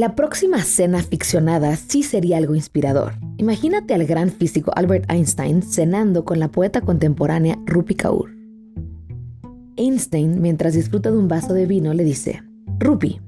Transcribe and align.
La 0.00 0.14
próxima 0.14 0.62
cena 0.62 1.02
ficcionada 1.02 1.76
sí 1.76 2.02
sería 2.02 2.38
algo 2.38 2.54
inspirador. 2.54 3.12
Imagínate 3.36 3.92
al 3.92 4.06
gran 4.06 4.30
físico 4.30 4.72
Albert 4.74 5.04
Einstein 5.10 5.60
cenando 5.62 6.24
con 6.24 6.38
la 6.38 6.48
poeta 6.48 6.80
contemporánea 6.80 7.58
Rupi 7.66 7.96
Kaur. 7.96 8.30
Einstein, 9.76 10.40
mientras 10.40 10.72
disfruta 10.72 11.10
de 11.10 11.18
un 11.18 11.28
vaso 11.28 11.52
de 11.52 11.66
vino, 11.66 11.92
le 11.92 12.02
dice, 12.02 12.42
Rupi, 12.78 13.20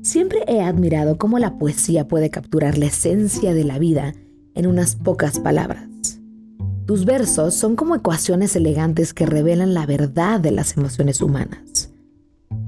siempre 0.00 0.44
he 0.48 0.62
admirado 0.62 1.18
cómo 1.18 1.38
la 1.38 1.58
poesía 1.58 2.08
puede 2.08 2.30
capturar 2.30 2.78
la 2.78 2.86
esencia 2.86 3.52
de 3.52 3.64
la 3.64 3.78
vida 3.78 4.14
en 4.54 4.66
unas 4.66 4.96
pocas 4.96 5.38
palabras. 5.40 5.90
Tus 6.86 7.04
versos 7.04 7.52
son 7.52 7.76
como 7.76 7.94
ecuaciones 7.94 8.56
elegantes 8.56 9.12
que 9.12 9.26
revelan 9.26 9.74
la 9.74 9.84
verdad 9.84 10.40
de 10.40 10.52
las 10.52 10.74
emociones 10.74 11.20
humanas. 11.20 11.87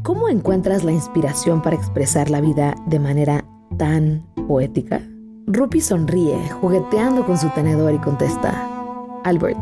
¿Cómo 0.03 0.31
encuentras 0.31 0.83
la 0.83 0.93
inspiración 0.93 1.61
para 1.61 1.77
expresar 1.77 2.31
la 2.31 2.41
vida 2.41 2.75
de 2.87 2.99
manera 2.99 3.45
tan 3.77 4.25
poética? 4.49 5.03
Rupi 5.47 5.83
sonríe, 5.83 6.39
jugueteando 6.61 7.27
con 7.27 7.37
su 7.37 7.51
tenedor 7.51 7.93
y 7.93 7.99
contesta, 7.99 8.67
Albert, 9.25 9.59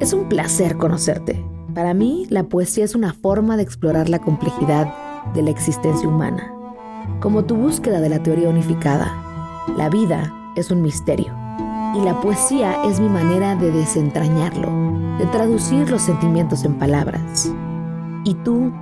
es 0.00 0.12
un 0.12 0.28
placer 0.28 0.76
conocerte. 0.78 1.44
Para 1.76 1.94
mí, 1.94 2.26
la 2.28 2.42
poesía 2.42 2.84
es 2.84 2.96
una 2.96 3.12
forma 3.12 3.56
de 3.56 3.62
explorar 3.62 4.08
la 4.08 4.18
complejidad 4.18 4.92
de 5.32 5.42
la 5.42 5.50
existencia 5.50 6.08
humana. 6.08 6.52
Como 7.20 7.44
tu 7.44 7.54
búsqueda 7.54 8.00
de 8.00 8.08
la 8.08 8.20
teoría 8.20 8.48
unificada, 8.48 9.14
la 9.76 9.88
vida 9.88 10.34
es 10.56 10.72
un 10.72 10.82
misterio. 10.82 11.32
Y 11.94 12.00
la 12.00 12.20
poesía 12.20 12.82
es 12.84 12.98
mi 12.98 13.08
manera 13.08 13.54
de 13.54 13.70
desentrañarlo, 13.70 14.72
de 15.18 15.26
traducir 15.26 15.88
los 15.88 16.02
sentimientos 16.02 16.64
en 16.64 16.74
palabras. 16.74 17.52
¿Y 18.24 18.34
tú 18.34 18.72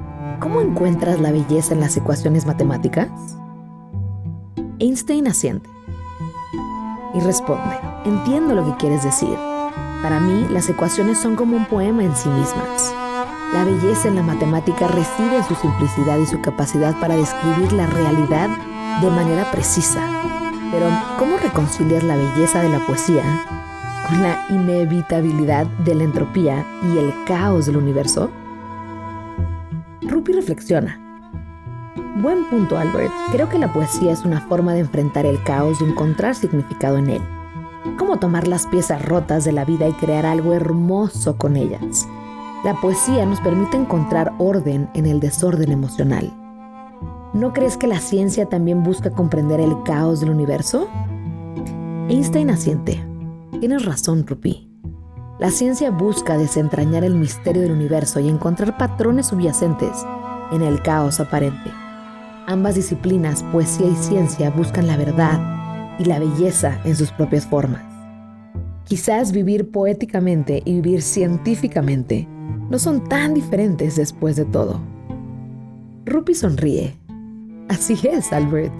¿Cómo 0.41 0.61
encuentras 0.61 1.19
la 1.19 1.33
belleza 1.33 1.73
en 1.73 1.81
las 1.81 1.97
ecuaciones 1.97 2.47
matemáticas? 2.47 3.09
Einstein 4.79 5.29
asiente 5.29 5.69
y 7.15 7.21
responde, 7.21 7.79
entiendo 8.05 8.55
lo 8.55 8.65
que 8.67 8.77
quieres 8.77 9.03
decir. 9.03 9.35
Para 10.03 10.21
mí, 10.21 10.47
las 10.51 10.69
ecuaciones 10.69 11.19
son 11.19 11.37
como 11.37 11.57
un 11.57 11.65
poema 11.65 12.05
en 12.05 12.15
sí 12.15 12.29
mismas. 12.29 12.95
La 13.55 13.65
belleza 13.65 14.09
en 14.09 14.17
la 14.17 14.23
matemática 14.23 14.87
reside 14.89 15.39
en 15.39 15.45
su 15.45 15.55
simplicidad 15.55 16.19
y 16.19 16.27
su 16.27 16.41
capacidad 16.43 16.99
para 17.01 17.17
describir 17.17 17.73
la 17.73 17.87
realidad 17.87 18.51
de 19.01 19.11
manera 19.11 19.51
precisa. 19.51 20.01
Pero, 20.71 20.87
¿cómo 21.19 21.39
reconcilias 21.39 22.05
la 22.05 22.17
belleza 22.17 22.61
de 22.61 22.69
la 22.69 22.81
poesía 22.81 23.23
con 24.07 24.23
la 24.23 24.45
inevitabilidad 24.51 25.67
de 25.67 25.95
la 25.95 26.05
entropía 26.05 26.67
y 26.83 26.99
el 26.99 27.15
caos 27.25 27.67
del 27.67 27.79
universo? 27.79 28.31
Rupi 30.09 30.33
reflexiona. 30.33 31.01
Buen 32.23 32.49
punto, 32.49 32.79
Albert. 32.79 33.13
Creo 33.33 33.49
que 33.49 33.59
la 33.59 33.73
poesía 33.73 34.13
es 34.13 34.25
una 34.25 34.41
forma 34.41 34.73
de 34.73 34.81
enfrentar 34.81 35.27
el 35.27 35.43
caos 35.43 35.81
y 35.81 35.85
encontrar 35.85 36.35
significado 36.35 36.97
en 36.99 37.11
él. 37.11 37.23
¿Cómo 37.99 38.19
tomar 38.19 38.47
las 38.47 38.67
piezas 38.67 39.05
rotas 39.05 39.45
de 39.45 39.53
la 39.53 39.65
vida 39.65 39.89
y 39.89 39.93
crear 39.95 40.25
algo 40.25 40.53
hermoso 40.53 41.37
con 41.37 41.57
ellas? 41.57 42.09
La 42.65 42.75
poesía 42.81 43.27
nos 43.27 43.41
permite 43.41 43.77
encontrar 43.77 44.33
orden 44.39 44.89
en 44.95 45.07
el 45.07 45.19
desorden 45.19 45.73
emocional. 45.73 46.33
¿No 47.35 47.53
crees 47.53 47.77
que 47.77 47.87
la 47.87 47.99
ciencia 47.99 48.47
también 48.47 48.83
busca 48.83 49.11
comprender 49.11 49.61
el 49.61 49.83
caos 49.83 50.21
del 50.21 50.31
universo? 50.31 50.89
Einstein 52.09 52.51
asiente. 52.51 53.05
Tienes 53.61 53.85
razón, 53.85 54.27
Rupi. 54.27 54.71
La 55.39 55.51
ciencia 55.51 55.91
busca 55.91 56.39
desentrañar 56.39 57.05
el 57.05 57.15
misterio 57.15 57.61
del 57.61 57.73
universo 57.73 58.21
y 58.21 58.29
encontrar 58.29 58.79
patrones 58.79 59.27
subyacentes 59.27 60.07
en 60.51 60.63
el 60.63 60.81
caos 60.81 61.21
aparente. 61.21 61.71
Ambas 62.47 62.77
disciplinas, 62.77 63.43
poesía 63.53 63.87
y 63.87 63.97
ciencia, 63.97 64.49
buscan 64.49 64.87
la 64.87 64.97
verdad 64.97 65.97
y 65.99 66.07
la 66.07 66.19
belleza 66.19 66.81
en 66.85 66.97
sus 66.97 67.11
propias 67.11 67.45
formas. 67.45 67.83
Quizás 68.85 69.33
vivir 69.33 69.71
poéticamente 69.71 70.63
y 70.65 70.81
vivir 70.81 71.03
científicamente 71.03 72.27
no 72.71 72.79
son 72.79 73.07
tan 73.07 73.35
diferentes 73.35 73.97
después 73.97 74.37
de 74.37 74.47
todo. 74.47 74.81
Rupi 76.07 76.35
sonríe. 76.35 76.97
Así 77.69 77.99
es, 78.11 78.33
Albert. 78.33 78.73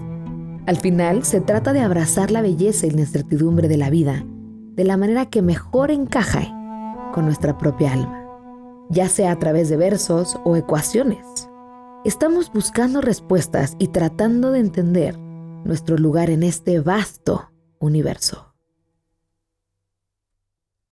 Al 0.65 0.77
final 0.77 1.23
se 1.23 1.39
trata 1.39 1.71
de 1.71 1.81
abrazar 1.81 2.31
la 2.31 2.41
belleza 2.41 2.87
y 2.87 2.91
la 2.91 3.01
incertidumbre 3.01 3.67
de 3.67 3.77
la 3.77 3.91
vida 3.91 4.25
de 4.77 4.83
la 4.83 4.95
manera 4.95 5.25
que 5.25 5.41
mejor 5.41 5.91
encaje 5.91 6.53
con 7.11 7.25
nuestra 7.25 7.57
propia 7.57 7.91
alma, 7.91 8.23
ya 8.89 9.09
sea 9.09 9.31
a 9.31 9.39
través 9.39 9.69
de 9.69 9.75
versos 9.75 10.39
o 10.45 10.55
ecuaciones. 10.55 11.49
Estamos 12.05 12.53
buscando 12.53 13.01
respuestas 13.01 13.75
y 13.79 13.87
tratando 13.87 14.51
de 14.51 14.59
entender 14.59 15.17
nuestro 15.65 15.97
lugar 15.97 16.29
en 16.29 16.43
este 16.43 16.79
vasto 16.79 17.51
universo. 17.79 18.46